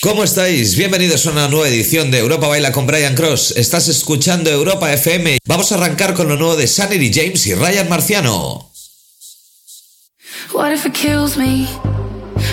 ¿Cómo 0.00 0.22
estáis? 0.22 0.76
Bienvenidos 0.76 1.26
a 1.26 1.30
una 1.30 1.48
nueva 1.48 1.68
edición 1.68 2.10
de 2.10 2.18
Europa 2.18 2.46
Baila 2.46 2.72
con 2.72 2.86
Brian 2.86 3.14
Cross. 3.14 3.54
Estás 3.56 3.88
escuchando 3.88 4.48
Europa 4.48 4.92
FM. 4.92 5.38
Vamos 5.46 5.72
a 5.72 5.74
arrancar 5.74 6.14
con 6.14 6.28
lo 6.28 6.36
nuevo 6.36 6.56
de 6.56 6.66
Sanity 6.66 7.10
James 7.12 7.46
y 7.46 7.54
Ryan 7.54 7.88
Marciano. 7.88 8.70
What 10.52 10.72
if 10.72 10.86
it 10.86 10.92
kills 10.92 11.36
me? 11.36 11.66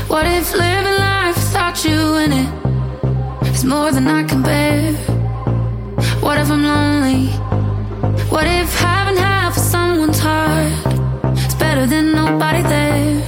What 0.09 0.25
if 0.25 0.53
living 0.53 0.97
life 0.97 1.37
without 1.37 1.77
you 1.83 2.17
in 2.17 2.33
it 2.33 3.53
is 3.53 3.63
more 3.63 3.91
than 3.91 4.07
I 4.07 4.25
can 4.27 4.41
bear? 4.41 4.93
What 6.21 6.39
if 6.39 6.49
I'm 6.49 6.63
lonely? 6.63 7.44
What 8.29 8.47
if 8.47 8.73
having 8.79 9.17
half 9.17 9.55
of 9.57 9.63
someone's 9.63 10.19
heart 10.19 10.71
better 11.59 11.85
than 11.85 12.13
nobody 12.13 12.61
there? 12.63 13.21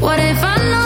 What 0.00 0.18
if 0.18 0.38
I 0.42 0.56
know 0.70 0.85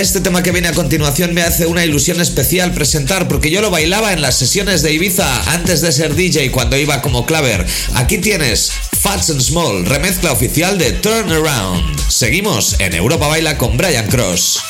Este 0.00 0.22
tema 0.22 0.42
que 0.42 0.50
viene 0.50 0.68
a 0.68 0.72
continuación 0.72 1.34
me 1.34 1.42
hace 1.42 1.66
una 1.66 1.84
ilusión 1.84 2.22
especial 2.22 2.72
presentar 2.72 3.28
porque 3.28 3.50
yo 3.50 3.60
lo 3.60 3.70
bailaba 3.70 4.14
en 4.14 4.22
las 4.22 4.38
sesiones 4.38 4.80
de 4.80 4.94
Ibiza 4.94 5.52
antes 5.52 5.82
de 5.82 5.92
ser 5.92 6.14
DJ 6.14 6.50
cuando 6.50 6.78
iba 6.78 7.02
como 7.02 7.26
claver. 7.26 7.66
Aquí 7.96 8.16
tienes 8.16 8.72
Fats 8.98 9.28
and 9.28 9.42
Small, 9.42 9.84
remezcla 9.84 10.32
oficial 10.32 10.78
de 10.78 10.92
Turn 10.92 11.30
Around. 11.30 12.08
Seguimos 12.08 12.76
en 12.80 12.94
Europa 12.94 13.28
Baila 13.28 13.58
con 13.58 13.76
Brian 13.76 14.06
Cross. 14.06 14.69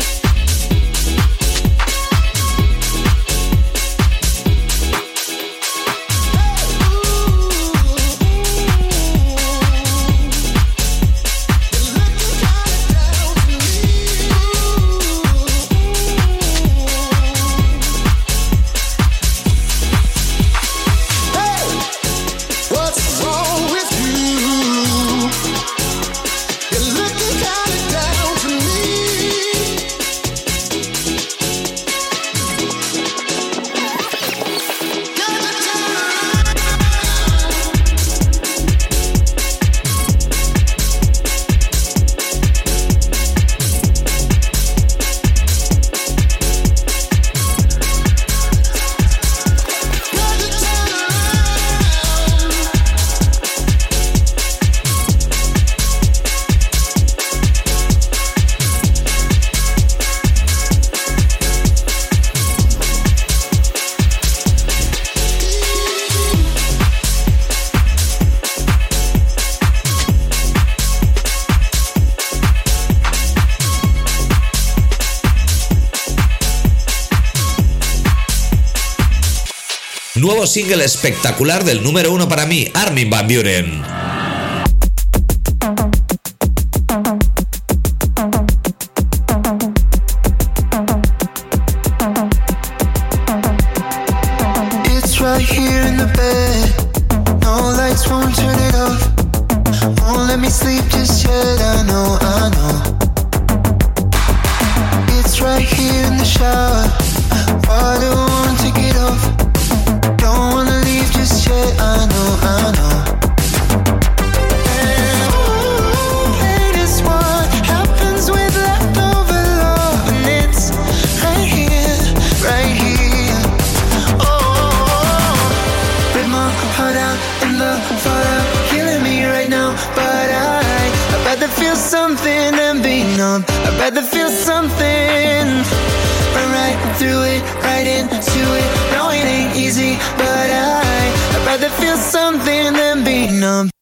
Luego 80.41 80.53
sigue 80.53 80.73
el 80.73 80.81
espectacular 80.81 81.63
del 81.63 81.83
número 81.83 82.11
uno 82.11 82.27
para 82.27 82.47
mí, 82.47 82.67
Armin 82.73 83.11
Van 83.11 83.27
Buren. 83.27 83.83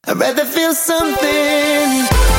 I'd 0.09 0.17
rather 0.17 0.43
feel 0.43 0.73
something. 0.73 2.38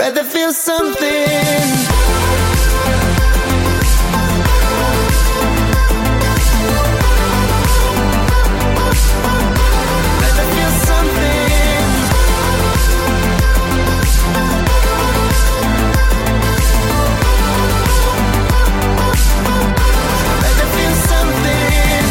Rather 0.00 0.24
feel 0.24 0.50
something. 0.52 1.68
Feel 20.76 20.94
something. 21.10 22.04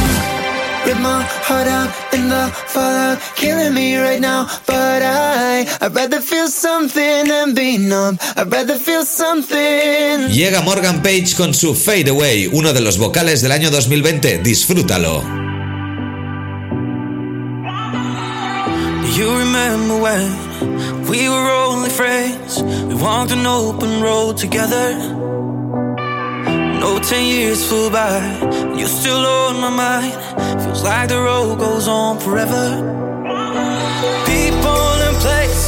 Rip 0.85 0.99
my 1.01 1.21
heart 1.47 1.67
out 1.67 1.89
in 2.13 2.29
the 2.29 2.43
fallout, 2.73 3.17
killing 3.35 3.73
me 3.73 3.97
right 3.97 4.21
now. 4.21 4.47
But 4.67 5.01
I, 5.01 5.65
I'd 5.81 5.95
rather 5.95 6.21
feel 6.21 6.47
something 6.47 6.98
Llega 10.29 10.61
Morgan 10.61 11.01
Page 11.01 11.35
con 11.35 11.53
su 11.53 11.75
Fade 11.75 12.09
Away, 12.09 12.49
uno 12.51 12.73
de 12.73 12.81
los 12.81 12.97
vocales 12.97 13.41
del 13.41 13.51
año 13.51 13.69
2020. 13.69 14.39
Disfrútalo. 14.39 15.23
You 19.15 19.37
remember 19.37 19.97
when 20.01 21.07
we 21.09 21.27
were 21.27 21.51
only 21.67 21.89
friends? 21.89 22.61
We 22.61 22.95
walked 22.95 23.31
an 23.31 23.45
open 23.45 24.01
road 24.01 24.37
together. 24.37 24.95
No, 26.79 26.97
ten 26.99 27.25
years 27.25 27.65
flew 27.67 27.89
by, 27.89 28.17
and 28.17 28.79
you're 28.79 28.87
still 28.87 29.25
on 29.25 29.59
my 29.59 29.69
mind. 29.69 30.13
Feels 30.63 30.83
like 30.83 31.09
the 31.09 31.19
road 31.19 31.59
goes 31.59 31.87
on 31.87 32.19
forever. 32.19 32.81
People 34.25 34.58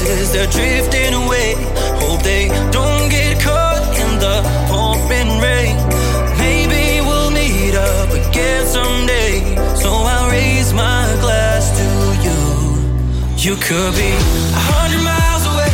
places, 0.01 0.31
they're 0.33 0.47
drifting 0.47 1.13
away. 1.13 1.53
Hope 2.01 2.21
they 2.23 2.47
don't 2.71 3.09
get 3.09 3.39
caught 3.41 3.83
in 3.99 4.19
the 4.19 4.37
pouring 4.69 5.39
rain. 5.39 5.75
Maybe 6.37 7.01
we'll 7.01 7.31
meet 7.31 7.75
up 7.75 8.09
again 8.09 8.65
someday. 8.67 9.55
So 9.75 9.89
I'll 9.89 10.29
raise 10.31 10.73
my 10.73 11.05
glass 11.21 11.63
to 11.79 11.87
you. 12.25 12.39
You 13.37 13.55
could 13.55 13.93
be 13.95 14.11
a 14.59 14.63
hundred 14.73 15.03
miles 15.03 15.45
away, 15.51 15.73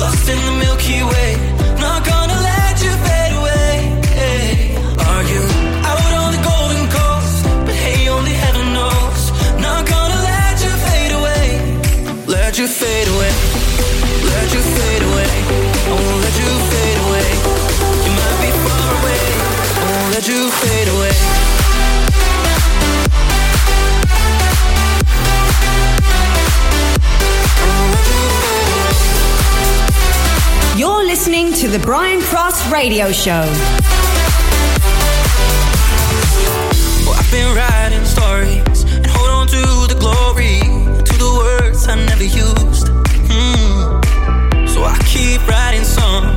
lost 0.00 0.28
in 0.28 0.38
the 0.46 0.52
Milky 0.64 1.02
Way. 1.02 1.59
you 12.60 12.68
fade 12.68 13.08
away. 13.08 13.32
Let 14.36 14.52
you 14.52 14.60
fade 14.60 15.02
away. 15.02 15.30
I 15.86 15.92
won't 15.96 16.20
let 16.20 16.36
you 16.42 16.50
fade 16.70 16.98
away. 17.06 17.28
You 18.04 18.12
might 18.20 18.38
be 18.44 18.50
far 18.64 18.88
away. 19.00 19.22
I 19.80 19.84
won't 19.90 20.12
let 20.12 20.28
you 20.28 20.50
fade 20.60 20.88
away. 20.94 21.16
You're 30.78 31.04
listening 31.06 31.54
to 31.54 31.68
The 31.68 31.78
Brian 31.78 32.20
Cross 32.20 32.70
Radio 32.70 33.10
Show. 33.10 33.46
Well, 37.06 37.16
I've 37.16 37.30
been 37.30 37.56
writing 37.56 38.04
stories 38.04 38.69
I 41.90 41.96
never 42.06 42.22
used. 42.22 42.86
Mm. 43.26 44.68
So 44.68 44.84
I 44.84 44.96
keep 45.06 45.44
writing 45.48 45.82
songs 45.82 46.29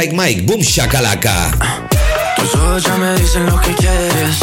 Like 0.00 0.16
Mike, 0.16 0.46
boom 0.46 0.62
shakalaka. 0.62 1.50
Tus 2.36 2.54
ojos 2.54 2.82
ya 2.84 2.96
me 2.96 3.14
dicen 3.16 3.44
lo 3.44 3.60
que 3.60 3.74
quieres. 3.74 4.38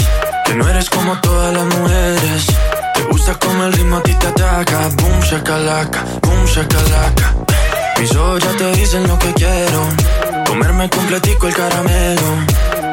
Que 0.46 0.54
no 0.54 0.70
eres 0.70 0.88
como 0.88 1.20
todas 1.20 1.52
las 1.52 1.66
mujeres. 1.66 2.46
Te 2.94 3.02
gusta 3.10 3.34
como 3.40 3.64
el 3.64 3.74
ritmo 3.74 3.98
a 3.98 4.04
ti 4.04 4.14
te 4.14 4.28
ataca. 4.28 4.88
Boom 4.98 5.20
shakalaka, 5.20 6.04
boom 6.22 6.46
shakalaka. 6.46 7.34
Mis 8.00 8.16
ojos 8.16 8.44
ya 8.44 8.52
te 8.52 8.72
dicen 8.74 9.08
lo 9.08 9.18
que 9.18 9.34
quiero. 9.34 9.82
Comerme 10.46 10.92
completico 10.92 11.48
el 11.48 11.56
caramelo. 11.56 12.46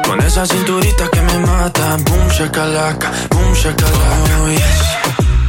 Con 0.07 0.19
esa 0.21 0.47
cinturita 0.47 1.07
que 1.11 1.21
me 1.21 1.37
mata. 1.37 1.97
Boom 1.97 2.27
shakalaka, 2.29 3.11
boom 3.29 3.53
shakalaka. 3.53 4.39
Oh, 4.41 4.49
yes. 4.49 4.81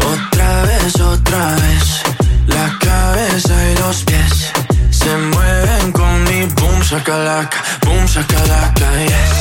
Otra 0.05 0.63
vez, 0.65 1.01
otra 1.01 1.55
vez. 1.55 2.03
La 2.47 2.77
cabeza 2.79 3.55
y 3.73 3.79
los 3.79 4.05
pies 4.05 4.66
se 5.07 5.17
mueven 5.17 5.93
con 5.93 6.25
mi 6.25 6.47
boom 6.57 6.81
shakalaka, 6.83 7.59
boom 7.85 8.05
shakalaka, 8.07 8.89
yes. 9.11 9.35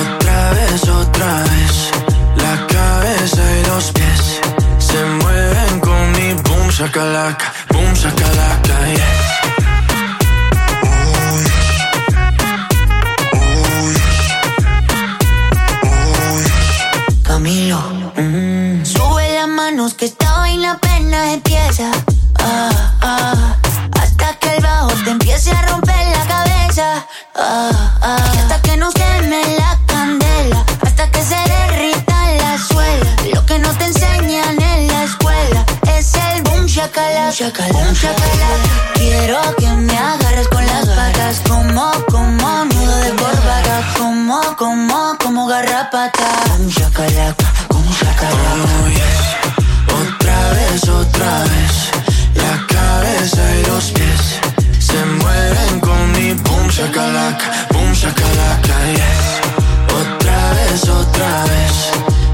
Otra 0.00 0.52
vez, 0.56 0.88
otra 0.88 1.42
vez. 1.50 1.74
La 2.36 2.54
cabeza 2.74 3.42
y 3.58 3.66
los 3.66 3.90
pies 3.90 4.40
se 4.78 5.04
mueven 5.20 5.80
con 5.80 6.12
mi 6.12 6.32
boom 6.44 6.68
shakalaka, 6.68 7.52
boom 7.70 7.92
shakalaka, 7.94 8.76
yes. 8.94 9.24
Camilo. 17.24 17.80
Sube 18.84 19.34
las 19.34 19.48
manos 19.48 19.94
que 19.94 20.04
esta 20.04 20.38
vaina 20.38 20.72
apenas 20.72 21.34
empieza. 21.34 21.90
Ah, 22.38 22.92
ah, 23.00 23.56
empiece 25.34 25.50
a 25.50 26.10
la 26.10 26.26
cabeza. 26.26 27.06
Ah, 27.34 27.70
ah, 28.02 28.32
hasta 28.38 28.62
que 28.62 28.76
nos 28.76 28.94
queme 28.94 29.42
la 29.58 29.78
candela. 29.86 30.64
Hasta 30.82 31.10
que 31.10 31.22
se 31.22 31.34
derrita 31.34 32.14
la 32.38 32.58
suela. 32.58 33.16
Lo 33.34 33.44
que 33.44 33.58
no 33.58 33.70
te 33.72 33.86
enseñan 33.86 34.60
en 34.60 34.86
la 34.88 35.04
escuela 35.04 35.64
es 35.96 36.14
el 36.14 36.42
boom 36.42 36.66
shakalaka. 36.66 37.32
Boom 37.72 37.92
shakalaka. 37.94 38.92
Quiero 38.94 39.40
que 39.56 39.68
me 39.68 39.98
agarres 39.98 40.48
con 40.48 40.64
las 40.66 40.86
patas. 40.86 41.40
Como, 41.48 41.90
como 42.10 42.64
nudo 42.66 42.96
de 42.98 43.10
corbata. 43.16 43.82
Como, 43.98 44.40
como, 44.56 45.18
como 45.18 45.46
garrapata. 45.46 46.28
Boom 46.58 46.68
shakalaka. 46.68 47.52
Boom 47.70 47.88
shakalaka. 47.90 48.68
Oh. 49.88 50.00
Otra 50.00 50.50
vez, 50.50 50.88
otra 50.88 51.42
vez. 51.42 51.53
Shakalaka, 56.84 57.46
boom 57.72 57.92
shakalaka, 57.94 58.76
yes. 58.92 59.24
Otra 60.00 60.40
vez, 60.54 60.88
otra 60.88 61.44
vez. 61.44 61.74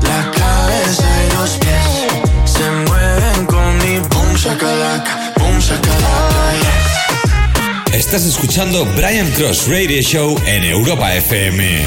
La 0.02 0.20
cabeza 0.38 1.08
y 1.24 1.28
los 1.36 1.50
pies 1.62 2.52
se 2.52 2.70
mueven 2.86 3.46
con 3.46 3.78
mi 3.78 3.98
boom 4.08 4.34
shakalaka, 4.34 5.32
boom 5.38 5.58
shakalaka, 5.58 6.44
yes. 6.62 7.94
Estás 7.94 8.24
escuchando 8.24 8.84
Brian 8.96 9.30
Cross 9.32 9.68
Radio 9.68 10.02
Show 10.02 10.36
en 10.46 10.64
Europa 10.64 11.14
FM. 11.14 11.86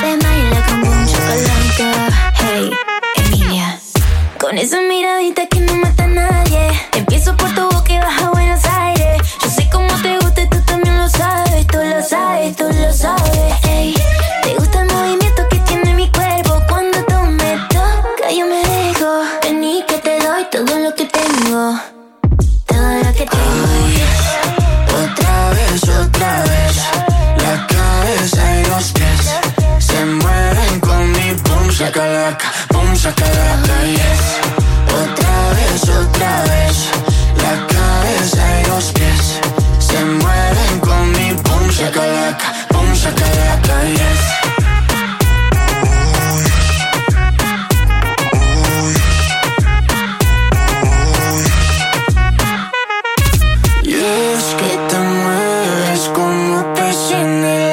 Baila 0.00 0.60
con. 0.80 1.93
Como 56.44 56.74
pez 56.74 57.63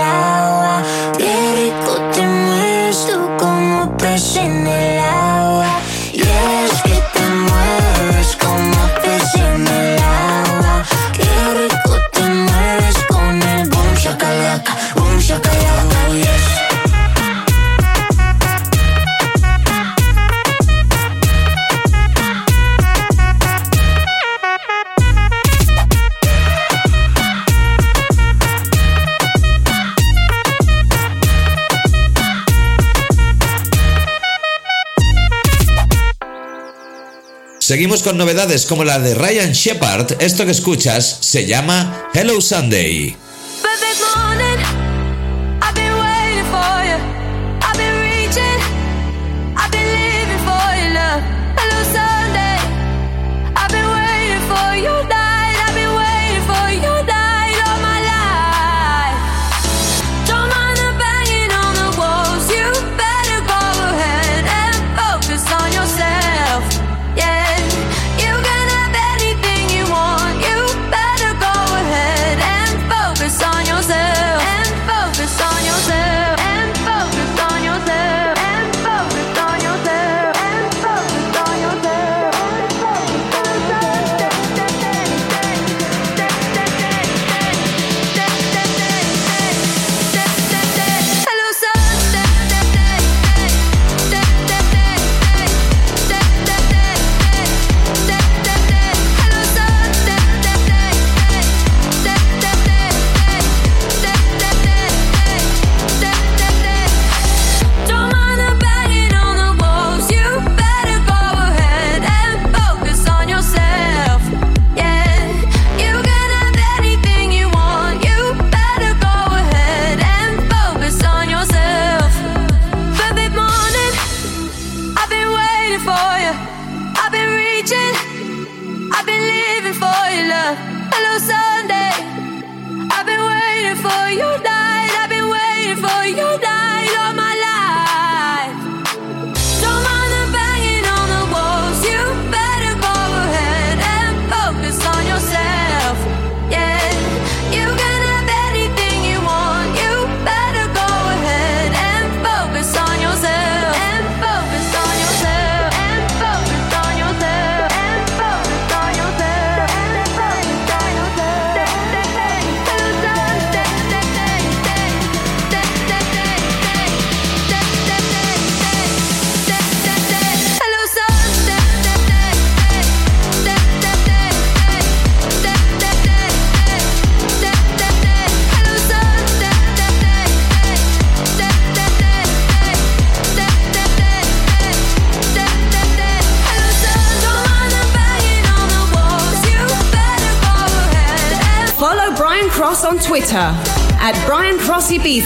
Seguimos 37.81 38.03
con 38.03 38.15
novedades 38.15 38.67
como 38.67 38.83
la 38.83 38.99
de 38.99 39.15
Ryan 39.15 39.53
Shepard. 39.53 40.21
Esto 40.21 40.45
que 40.45 40.51
escuchas 40.51 41.17
se 41.21 41.47
llama 41.47 42.11
Hello 42.13 42.39
Sunday. 42.39 43.20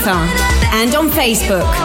Ibiza 0.05 0.71
and 0.71 0.93
on 0.93 1.09
Facebook. 1.09 1.84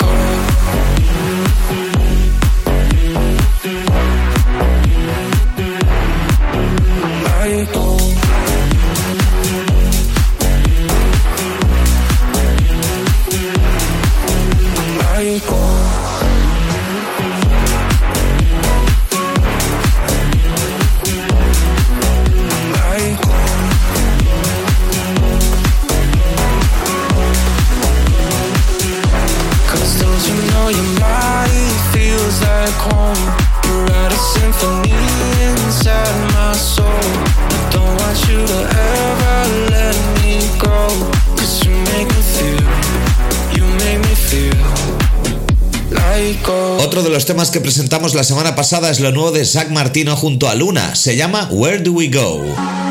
la 47.91 48.23
semana 48.23 48.55
pasada 48.55 48.89
es 48.89 49.01
lo 49.01 49.11
nuevo 49.11 49.31
de 49.31 49.43
Zach 49.43 49.69
Martino 49.69 50.15
junto 50.15 50.47
a 50.47 50.55
Luna. 50.55 50.95
Se 50.95 51.17
llama 51.17 51.49
Where 51.51 51.79
Do 51.79 51.91
We 51.91 52.07
Go? 52.07 52.90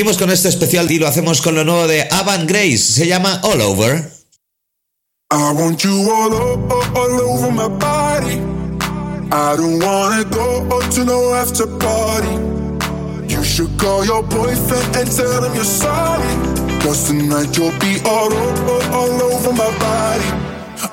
Seguimos 0.00 0.16
con 0.16 0.30
este 0.30 0.48
especial 0.48 0.90
y 0.90 0.98
lo 0.98 1.06
hacemos 1.06 1.42
con 1.42 1.54
lo 1.54 1.62
nuevo 1.62 1.86
de 1.86 2.08
Avan 2.10 2.46
Grace. 2.46 2.78
Se 2.78 3.06
llama 3.06 3.38
All 3.42 3.60
Over. 3.60 4.10
I 5.30 5.52
want 5.52 5.84
you 5.84 6.10
all, 6.10 6.32
all 6.96 7.20
over 7.20 7.52
my 7.52 7.68
body. 7.68 8.40
I 9.30 9.56
don't 9.58 9.78
wanna 9.78 10.24
go 10.24 10.80
to 10.80 11.04
no 11.04 11.34
after 11.34 11.66
party. 11.66 12.32
You 13.28 13.44
should 13.44 13.78
call 13.78 14.06
your 14.06 14.22
boyfriend 14.22 14.96
and 14.96 15.14
tell 15.14 15.44
him 15.44 15.54
you're 15.54 15.64
sorry. 15.64 16.32
Cause 16.80 17.06
tonight 17.06 17.54
you'll 17.58 17.78
be 17.78 18.00
all, 18.06 18.32
all, 18.32 18.82
all 18.94 19.22
over 19.22 19.52
my 19.52 19.70
body. 19.78 20.24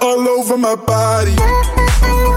All 0.01 0.27
over 0.27 0.57
my 0.57 0.75
body. 0.75 2.36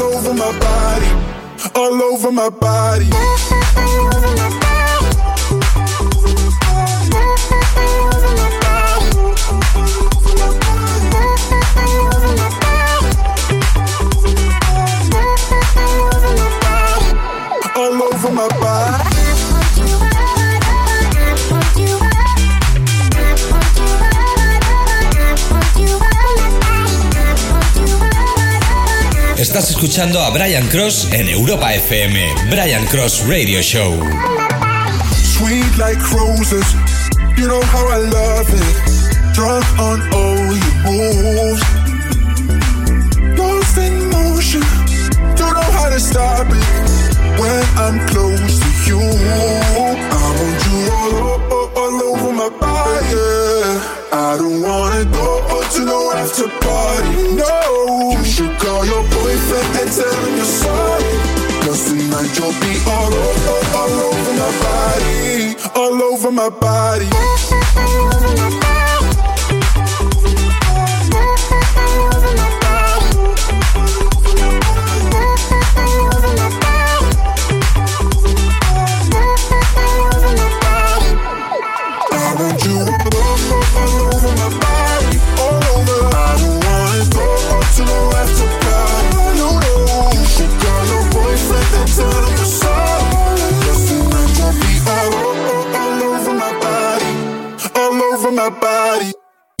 my 0.41 0.59
body. 0.59 1.09
All 1.75 2.01
over 2.01 2.31
my 2.31 2.49
body. 2.49 3.50
Estás 29.41 29.71
escuchando 29.71 30.21
a 30.21 30.29
Brian 30.29 30.67
Cross 30.67 31.07
en 31.13 31.27
Europa 31.27 31.73
FM, 31.73 32.35
Brian 32.51 32.85
Cross 32.85 33.25
Radio 33.27 33.59
Show. 33.63 33.99
Sweet 35.15 35.77
like 35.79 35.99
roses, 36.13 36.63
you 37.35 37.47
know 37.47 37.59
how 37.73 37.87
I 37.89 37.97
love 37.97 38.47
it. 38.53 39.33
Drunk 39.33 39.65
on 39.79 39.99
all 40.13 40.37
your 40.37 40.75
moves. 40.85 41.63
Lost 43.35 43.77
in 43.79 44.11
motion, 44.11 44.61
don't 45.35 45.55
know 45.55 45.71
how 45.71 45.89
to 45.89 45.99
stop 45.99 46.45
it. 46.45 46.63
When 47.39 47.63
I'm 47.77 47.99
close 48.09 48.59
to 48.59 48.69
you, 48.85 48.99
I 48.99 49.73
want 49.75 49.97
you 50.67 50.91
all, 50.93 51.41
all, 51.51 51.69
all 51.75 52.03
over 52.13 52.31
my 52.31 52.49
body. 52.59 53.15
I 54.13 54.37
don't 54.37 54.61
wanna 54.61 54.90
Tonight 62.21 62.37
you'll 62.37 62.53
be 62.61 62.77
all 62.85 63.11
over, 63.11 63.57
all 63.75 63.99
over 64.13 64.33
my 64.33 64.51
body, 64.61 65.55
all 65.73 66.03
over 66.03 66.29
my 66.31 66.49
body. 66.49 67.09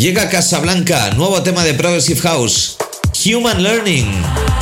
Llega 0.01 0.29
Casablanca, 0.29 1.11
nuevo 1.11 1.43
tema 1.43 1.63
de 1.63 1.75
Progressive 1.75 2.19
House, 2.21 2.75
Human 3.23 3.61
Learning. 3.61 4.60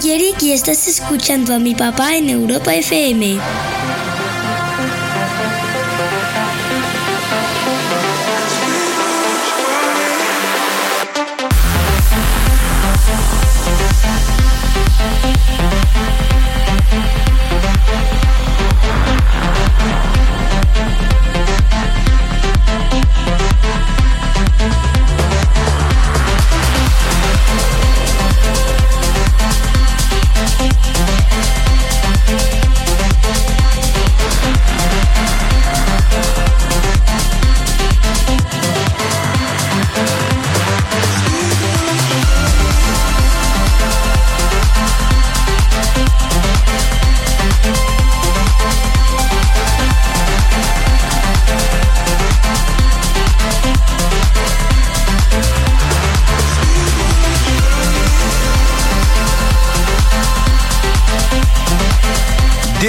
Soy 0.00 0.10
Eric 0.10 0.42
y 0.42 0.52
estás 0.52 0.86
escuchando 0.86 1.54
a 1.54 1.58
mi 1.58 1.74
papá 1.74 2.16
en 2.16 2.28
Europa 2.28 2.74
FM. 2.74 3.38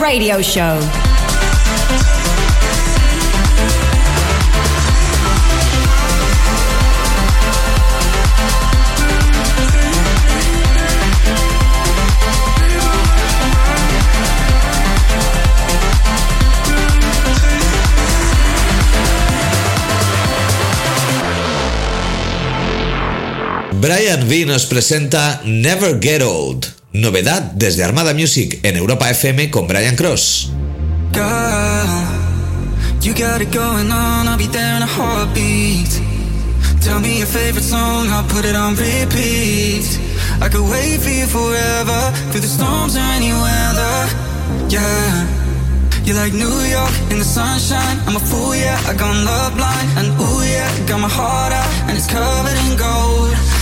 Radio 0.00 0.42
Show. 0.42 0.80
Brian 23.80 24.26
V 24.28 24.46
nos 24.46 24.66
presenta 24.66 25.42
Never 25.44 25.98
Get 26.00 26.22
Old. 26.22 26.79
Novedad 26.92 27.42
desde 27.54 27.84
Armada 27.84 28.14
Music 28.14 28.58
en 28.62 28.76
Europa 28.76 29.08
FM 29.10 29.50
con 29.50 29.66
Brian 29.66 29.96
Cross. 29.96 30.52
You 46.10 46.16
like 46.16 46.32
New 46.32 46.60
York 46.66 46.90
in 47.12 47.18
the 47.18 47.24
sunshine. 47.24 48.00
I'm 48.08 48.16
a 48.16 48.18
fool, 48.18 48.56
yeah. 48.56 48.74
I 48.88 48.94
gone 48.94 49.24
love 49.24 49.54
blind, 49.54 49.86
and 49.96 50.08
ooh 50.18 50.42
yeah, 50.42 50.66
got 50.88 50.98
my 50.98 51.08
heart 51.08 51.52
out, 51.52 51.68
and 51.86 51.96
it's 51.96 52.08
covered 52.08 52.56
in 52.66 52.76
gold. 52.76 53.30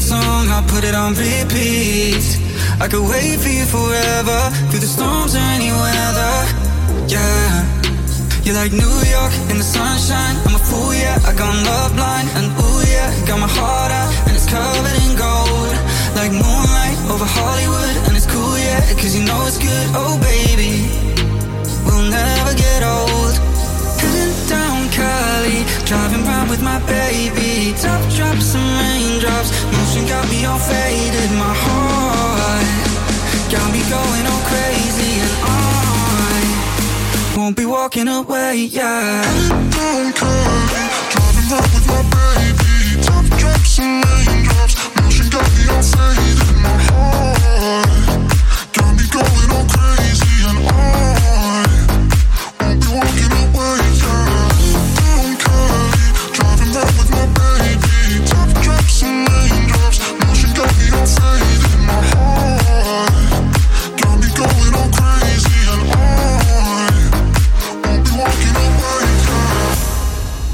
favorite 0.00 0.22
song, 0.22 0.48
I'll 0.48 0.62
put 0.64 0.84
it 0.84 0.94
on 0.94 1.14
repeat. 1.14 2.38
I 2.80 2.88
could 2.88 3.06
wait 3.08 3.38
for 3.40 3.48
you 3.48 3.64
forever, 3.64 4.50
through 4.70 4.80
the 4.80 4.86
storms 4.86 5.34
or 5.34 5.44
any 5.56 5.70
weather. 5.70 6.36
Yeah. 7.08 7.66
You're 8.42 8.56
like 8.56 8.72
New 8.72 8.96
York 9.04 9.32
in 9.50 9.58
the 9.58 9.64
sunshine. 9.64 10.36
I'm 10.46 10.54
a 10.54 10.58
fool, 10.58 10.94
yeah. 10.94 11.18
I 11.26 11.32
got 11.34 11.52
love 11.66 11.94
blind, 11.94 12.28
and 12.36 12.46
ooh, 12.56 12.82
yeah. 12.88 13.10
Got 13.26 13.40
my 13.40 13.48
heart 13.48 13.92
out, 13.92 14.12
and 14.26 14.36
it's 14.36 14.48
covered 14.48 14.96
in 15.04 15.16
gold. 15.16 15.74
Like 16.16 16.32
moonlight 16.32 16.96
over 17.12 17.26
Hollywood, 17.26 17.96
and 18.08 18.16
it's 18.16 18.26
cool, 18.26 18.56
yeah. 18.58 18.80
Cause 18.96 19.14
you 19.16 19.24
know 19.24 19.40
it's 19.46 19.58
good, 19.58 19.86
oh 19.94 20.16
baby. 20.20 20.88
We'll 21.84 22.08
never 22.10 22.54
get 22.54 22.82
old. 22.82 23.49
Driving 25.84 26.24
round 26.24 26.48
with 26.50 26.62
my 26.62 26.78
baby. 26.86 27.74
Top 27.74 28.00
drops 28.14 28.54
and 28.54 28.68
raindrops, 28.80 29.50
motion 29.72 30.06
got 30.06 30.28
me 30.30 30.44
all 30.44 30.58
faded. 30.58 31.30
My 31.44 31.54
heart 31.64 32.66
got 33.50 33.68
me 33.72 33.82
going 33.90 34.26
all 34.30 34.42
crazy, 34.50 35.12
and 35.24 35.34
I 35.42 35.58
won't 37.36 37.56
be 37.56 37.66
walking 37.66 38.08
away, 38.08 38.54
yeah. 38.70 39.22
Driving 39.78 41.46
round 41.50 41.70
with 41.74 41.86
my 41.92 42.02
baby. 42.14 43.02
Top 43.02 43.24
drops 43.38 43.78
and 43.78 44.04
raindrops, 44.04 44.74
motion 45.02 45.28
got 45.30 45.48
me 45.56 45.62
all 45.74 45.82
faded. 45.82 46.39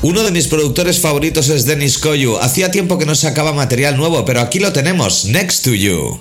Uno 0.06 0.22
de 0.22 0.30
mis 0.30 0.46
productores 0.46 1.00
favoritos 1.00 1.48
es 1.48 1.66
Dennis 1.66 1.98
Koyu. 1.98 2.36
Hacía 2.36 2.70
tiempo 2.70 2.96
que 2.96 3.06
no 3.06 3.16
sacaba 3.16 3.52
material 3.52 3.96
nuevo, 3.96 4.24
pero 4.24 4.40
aquí 4.40 4.60
lo 4.60 4.72
tenemos, 4.72 5.24
Next 5.24 5.64
to 5.64 5.74
You. 5.74 6.20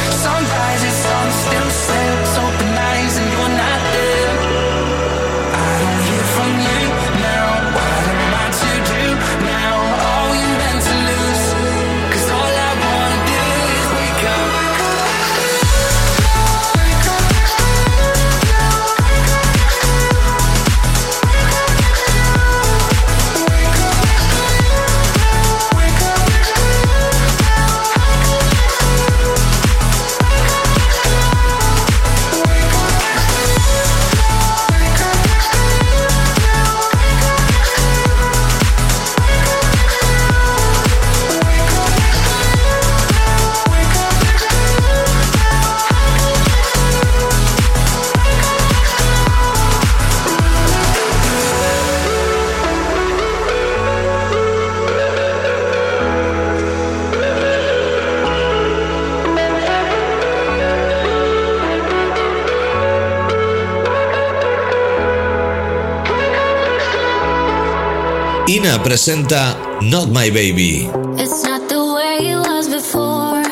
Inna 68.71 68.83
presenta 68.83 69.57
Not 69.81 70.11
My 70.11 70.31
Baby. 70.31 70.87
It's 71.19 71.43
not 71.43 71.67
the 71.67 71.83
way 71.93 72.31
it 72.31 72.37
was 72.37 72.69
before. 72.69 73.43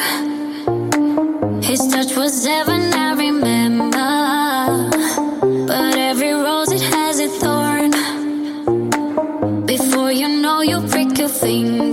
His 1.61 1.85
touch 1.91 2.15
was 2.15 2.45
heaven, 2.45 2.93
I 2.93 3.15
remember. 3.15 4.89
But 5.67 5.97
every 5.97 6.31
rose, 6.31 6.71
it 6.71 6.81
has 6.95 7.19
a 7.19 7.27
thorn. 7.27 7.91
Before 9.65 10.09
you 10.09 10.29
know, 10.29 10.61
you 10.61 10.79
prick 10.87 11.17
your 11.17 11.27
finger. 11.27 11.88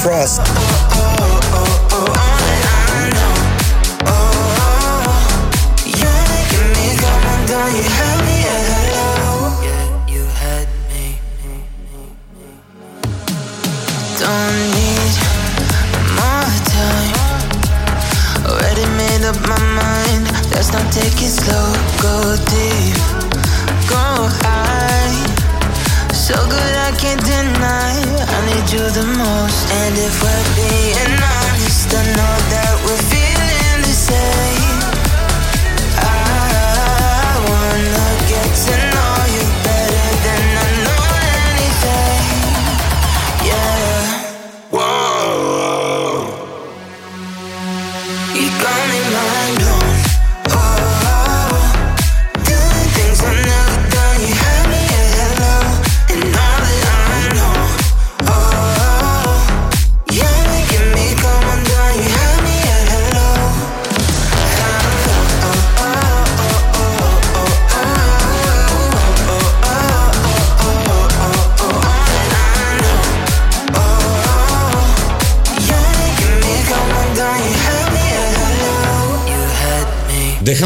press 0.00 0.39
And 29.72 29.96
if 29.96 30.22
we're 30.22 30.49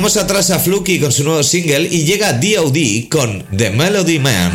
Dejamos 0.04 0.22
atrás 0.22 0.50
a 0.50 0.58
Fluky 0.58 1.00
con 1.00 1.10
su 1.10 1.24
nuevo 1.24 1.42
single 1.42 1.88
y 1.90 2.04
llega 2.04 2.34
DOD 2.34 3.08
con 3.08 3.42
The 3.56 3.70
Melody 3.70 4.18
Man. 4.18 4.52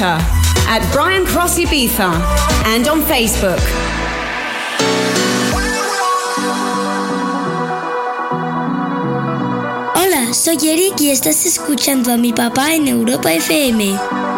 Twitter 0.00 0.16
at 0.66 0.88
Brian 0.92 1.26
Cross 1.26 1.58
Ibiza 1.58 2.10
and 2.72 2.88
on 2.88 3.02
Facebook. 3.02 3.60
Hola, 9.94 10.32
soy 10.32 10.56
Eric 10.70 11.00
y 11.00 11.10
estás 11.10 11.44
escuchando 11.44 12.12
a 12.12 12.16
mi 12.16 12.32
papá 12.32 12.74
en 12.74 12.88
Europa 12.88 13.30
FM. 13.30 14.29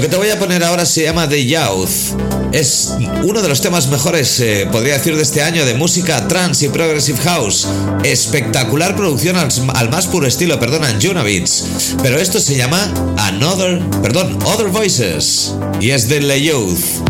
Lo 0.00 0.04
que 0.04 0.12
te 0.12 0.16
voy 0.16 0.30
a 0.30 0.38
poner 0.38 0.64
ahora 0.64 0.86
se 0.86 1.02
llama 1.02 1.28
The 1.28 1.44
Youth. 1.44 2.18
Es 2.52 2.94
uno 3.22 3.42
de 3.42 3.48
los 3.50 3.60
temas 3.60 3.88
mejores, 3.88 4.40
eh, 4.40 4.66
podría 4.72 4.94
decir, 4.94 5.14
de 5.14 5.22
este 5.22 5.42
año 5.42 5.66
de 5.66 5.74
música 5.74 6.26
trance 6.26 6.64
y 6.64 6.70
progressive 6.70 7.18
house. 7.18 7.68
Espectacular 8.02 8.96
producción 8.96 9.36
al, 9.36 9.90
más 9.90 10.06
puro 10.06 10.26
estilo, 10.26 10.58
perdonan, 10.58 10.98
Junavits. 11.02 11.66
Pero 12.02 12.18
esto 12.18 12.40
se 12.40 12.56
llama 12.56 12.90
Another, 13.18 13.78
perdón, 14.00 14.38
Other 14.46 14.68
Voices. 14.68 15.52
Y 15.82 15.90
es 15.90 16.08
de 16.08 16.20
The 16.20 16.42
Youth. 16.44 17.09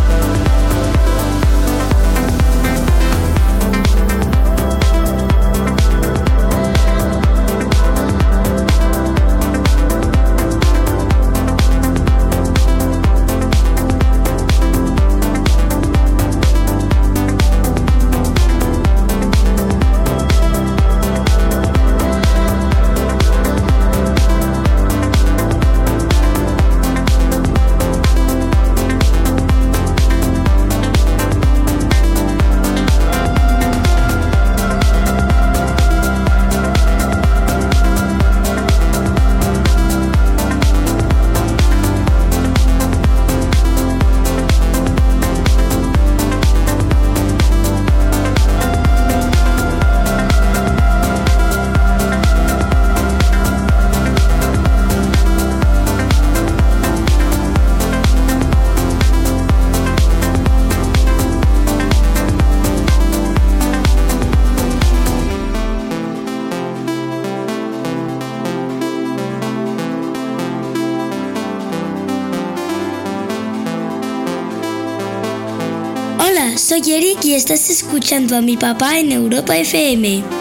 Soy 76.57 76.81
Eric 76.93 77.25
y 77.25 77.33
estás 77.33 77.69
escuchando 77.69 78.37
a 78.37 78.41
mi 78.41 78.55
papá 78.55 78.99
en 78.99 79.11
Europa 79.11 79.57
FM. 79.57 80.40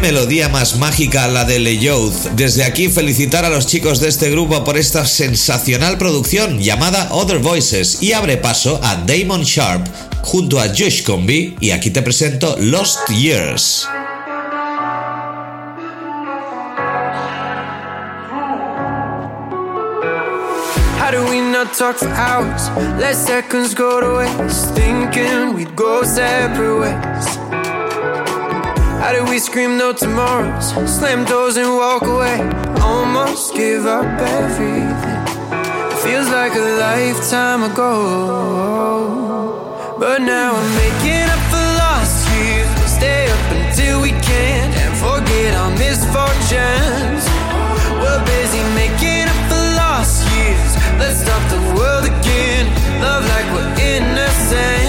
Melodía 0.00 0.48
más 0.48 0.76
mágica 0.76 1.26
la 1.28 1.44
de 1.44 1.58
Le 1.58 1.78
Youth. 1.78 2.30
Desde 2.34 2.64
aquí 2.64 2.88
felicitar 2.88 3.44
a 3.44 3.50
los 3.50 3.66
chicos 3.66 4.00
de 4.00 4.08
este 4.08 4.30
grupo 4.30 4.62
por 4.64 4.76
esta 4.76 5.04
sensacional 5.06 5.98
producción 5.98 6.60
llamada 6.60 7.08
Other 7.12 7.38
Voices 7.38 8.02
y 8.02 8.12
abre 8.12 8.36
paso 8.36 8.80
a 8.82 8.96
Damon 8.96 9.42
Sharp 9.42 9.86
junto 10.22 10.60
a 10.60 10.68
Josh 10.68 11.02
Combi 11.02 11.56
y 11.60 11.70
aquí 11.70 11.90
te 11.90 12.02
presento 12.02 12.56
Lost 12.58 13.08
Years. 13.10 13.86
How 29.06 29.12
do 29.12 29.22
we 29.30 29.38
scream 29.38 29.78
no 29.78 29.92
tomorrows? 29.92 30.74
Slam 30.98 31.24
doors 31.26 31.56
and 31.56 31.68
walk 31.76 32.02
away. 32.02 32.40
Almost 32.82 33.54
give 33.54 33.86
up 33.86 34.04
everything. 34.20 35.22
Feels 36.02 36.28
like 36.30 36.52
a 36.56 36.66
lifetime 36.86 37.62
ago. 37.70 37.92
But 40.00 40.22
now 40.22 40.56
I'm 40.56 40.70
making 40.74 41.28
up 41.34 41.38
for 41.52 41.66
lost 41.82 42.28
years. 42.34 42.66
Stay 42.98 43.30
up 43.30 43.46
until 43.54 44.02
we 44.02 44.10
can't 44.10 44.74
and 44.74 44.96
forget 44.98 45.54
our 45.54 45.70
misfortunes. 45.78 47.24
We're 48.02 48.22
busy 48.34 48.62
making 48.74 49.28
up 49.30 49.40
for 49.46 49.62
lost 49.82 50.26
years. 50.34 50.72
Let's 50.98 51.20
stop 51.22 51.42
the 51.54 51.62
world 51.78 52.06
again. 52.06 52.66
Love 53.00 53.22
like 53.22 53.46
we're 53.54 53.70
innocent. 53.78 54.85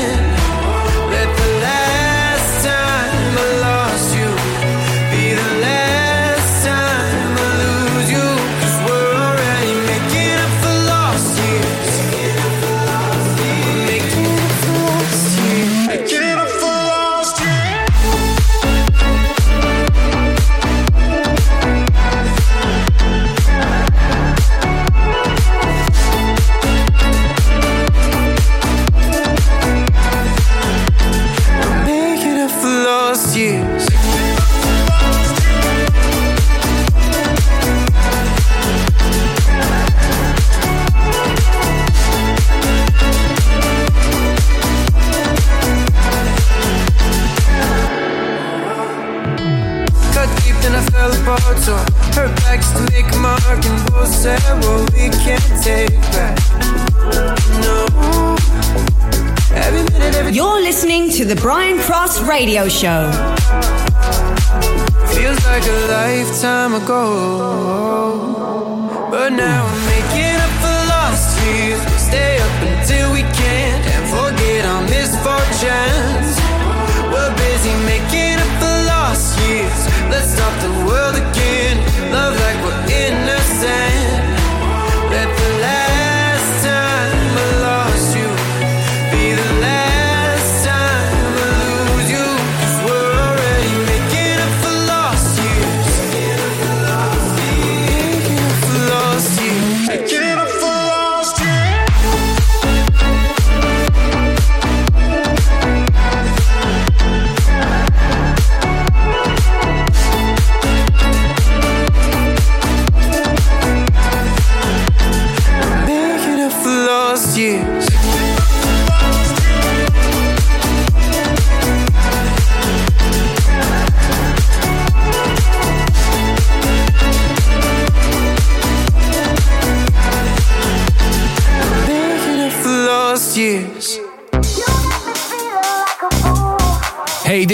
I 51.28 51.36
fell 51.36 51.36
apart. 51.36 51.58
So 51.60 51.76
her 52.20 52.28
back's 52.36 52.72
to 52.72 52.82
make 52.92 53.12
a 53.14 53.18
mark, 53.18 53.66
and 53.66 53.92
both 53.92 54.08
said, 54.08 54.42
"Well, 54.62 54.86
we 54.94 55.10
can't 55.10 55.64
take 55.64 56.00
back." 56.14 56.40
No. 57.62 58.36
Every 59.54 59.84
minute, 59.92 60.16
every 60.16 60.32
You're 60.34 60.62
listening 60.62 61.10
to 61.12 61.26
the 61.26 61.36
Brian 61.36 61.80
Cross 61.80 62.22
Radio 62.22 62.70
Show. 62.70 63.12
Feels 65.16 65.40
like 65.46 65.66
a 65.68 65.88
lifetime 65.92 66.76
ago. 66.76 67.04
But 69.10 69.34
now 69.34 69.66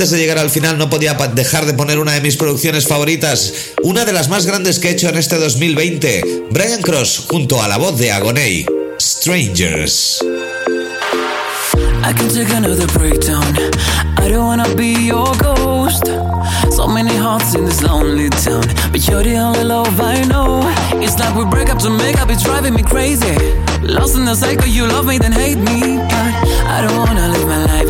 Antes 0.00 0.12
de 0.12 0.18
llegar 0.18 0.38
al 0.38 0.48
final 0.48 0.78
no 0.78 0.88
podía 0.88 1.12
dejar 1.34 1.66
de 1.66 1.74
poner 1.74 1.98
una 1.98 2.12
de 2.12 2.22
mis 2.22 2.38
producciones 2.38 2.86
favoritas, 2.86 3.52
una 3.82 4.06
de 4.06 4.14
las 4.14 4.30
más 4.30 4.46
grandes 4.46 4.78
que 4.78 4.88
he 4.88 4.92
hecho 4.92 5.10
en 5.10 5.18
este 5.18 5.36
2020, 5.36 6.46
Brian 6.50 6.80
Cross 6.80 7.26
junto 7.28 7.62
a 7.62 7.68
la 7.68 7.76
voz 7.76 7.98
de 7.98 8.10
Agoney, 8.10 8.64
Strangers. 8.98 10.24
I 12.02 12.14
can 12.14 12.30
take 12.30 12.48
another 12.48 12.86
breakdown. 12.98 13.44
I 14.16 14.30
don't 14.30 14.46
wanna 14.46 14.74
be 14.74 14.94
your 14.94 15.36
ghost. 15.36 16.06
So 16.70 16.88
many 16.88 17.14
hearts 17.14 17.54
in 17.54 17.66
this 17.66 17.82
lonely 17.82 18.30
town, 18.30 18.64
but 18.90 19.06
you're 19.06 19.22
the 19.22 19.36
only 19.36 19.64
love 19.64 20.00
I 20.00 20.24
know. 20.24 20.62
It's 20.94 21.18
like 21.18 21.36
we 21.36 21.44
break 21.44 21.68
up 21.68 21.78
to 21.80 21.90
make 21.90 22.18
up, 22.22 22.30
it's 22.30 22.42
driving 22.42 22.72
me 22.72 22.82
crazy. 22.82 23.36
Lost 23.82 24.16
in 24.16 24.24
the 24.24 24.34
cycle, 24.34 24.66
you 24.66 24.86
love 24.86 25.04
me, 25.04 25.18
then 25.18 25.32
hate 25.32 25.58
me. 25.58 25.98
But 25.98 26.32
I 26.72 26.80
don't 26.88 26.96
wanna 26.96 27.28
live 27.28 27.46
my 27.46 27.66
life 27.66 27.89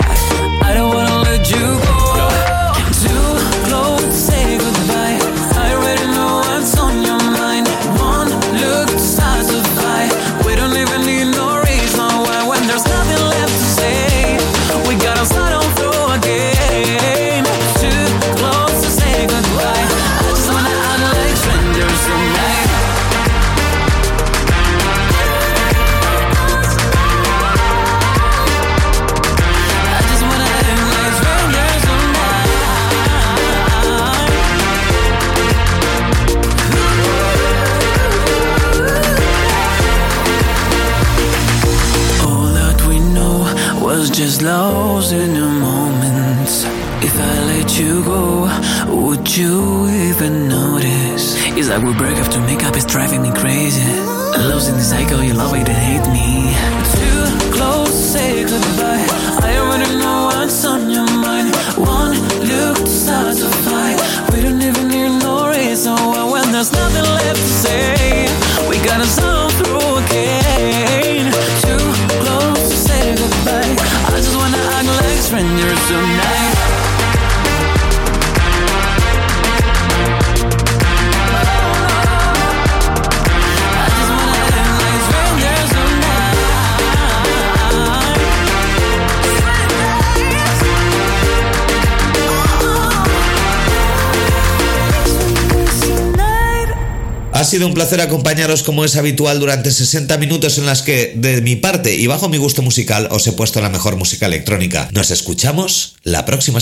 Sido 97.51 97.67
un 97.67 97.73
placer 97.73 97.99
acompañaros 97.99 98.63
como 98.63 98.85
es 98.85 98.95
habitual 98.95 99.41
durante 99.41 99.71
60 99.71 100.17
minutos 100.19 100.57
en 100.57 100.65
las 100.65 100.83
que, 100.83 101.11
de 101.17 101.41
mi 101.41 101.57
parte 101.57 101.93
y 101.93 102.07
bajo 102.07 102.29
mi 102.29 102.37
gusto 102.37 102.61
musical, 102.61 103.09
os 103.11 103.27
he 103.27 103.33
puesto 103.33 103.59
la 103.59 103.67
mejor 103.67 103.97
música 103.97 104.25
electrónica. 104.25 104.87
Nos 104.93 105.11
escuchamos 105.11 105.95
la 106.03 106.23
próxima 106.23 106.61